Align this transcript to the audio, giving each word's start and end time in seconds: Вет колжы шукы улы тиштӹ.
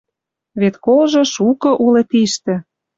Вет 0.61 0.75
колжы 0.85 1.21
шукы 1.33 1.69
улы 1.83 2.01
тиштӹ. 2.09 2.55